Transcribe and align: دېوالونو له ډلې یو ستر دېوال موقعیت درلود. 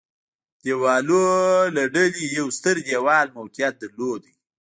دېوالونو 0.63 1.71
له 1.75 1.83
ډلې 1.95 2.23
یو 2.37 2.47
ستر 2.57 2.75
دېوال 2.87 3.27
موقعیت 3.37 3.73
درلود. 3.83 4.21